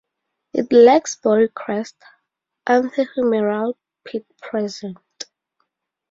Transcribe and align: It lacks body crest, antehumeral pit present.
It 0.55 0.73
lacks 0.73 1.15
body 1.17 1.47
crest, 1.49 1.95
antehumeral 2.67 3.75
pit 4.03 4.25
present. 4.41 4.97